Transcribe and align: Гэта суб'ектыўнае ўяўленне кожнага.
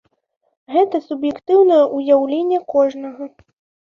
Гэта 0.77 1.01
суб'ектыўнае 1.07 1.77
ўяўленне 1.97 2.59
кожнага. 2.75 3.29